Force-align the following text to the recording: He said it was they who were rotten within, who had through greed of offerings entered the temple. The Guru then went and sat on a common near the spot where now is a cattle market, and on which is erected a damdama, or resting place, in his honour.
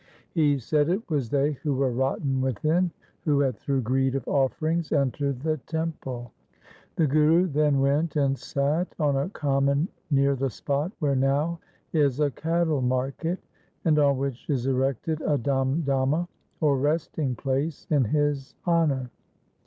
He 0.33 0.57
said 0.57 0.89
it 0.89 1.07
was 1.11 1.29
they 1.29 1.51
who 1.61 1.75
were 1.75 1.91
rotten 1.91 2.41
within, 2.41 2.89
who 3.23 3.41
had 3.41 3.55
through 3.59 3.81
greed 3.81 4.15
of 4.15 4.27
offerings 4.27 4.91
entered 4.91 5.41
the 5.43 5.57
temple. 5.57 6.31
The 6.95 7.05
Guru 7.05 7.45
then 7.45 7.79
went 7.81 8.15
and 8.15 8.35
sat 8.35 8.95
on 8.99 9.15
a 9.15 9.29
common 9.29 9.87
near 10.09 10.33
the 10.35 10.49
spot 10.49 10.91
where 10.97 11.15
now 11.15 11.59
is 11.93 12.19
a 12.19 12.31
cattle 12.31 12.81
market, 12.81 13.37
and 13.85 13.99
on 13.99 14.17
which 14.17 14.49
is 14.49 14.65
erected 14.65 15.21
a 15.21 15.37
damdama, 15.37 16.27
or 16.61 16.79
resting 16.79 17.35
place, 17.35 17.85
in 17.91 18.05
his 18.05 18.55
honour. 18.65 19.11